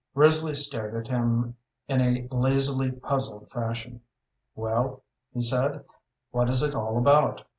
[0.15, 1.55] Risley stared at him
[1.87, 4.01] in a lazily puzzled fashion.
[4.55, 5.85] "Well," he said,
[6.31, 7.43] "what is it all about?